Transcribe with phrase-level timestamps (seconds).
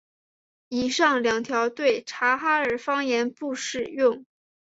[0.69, 4.25] 以上两条对察哈尔方言不适用。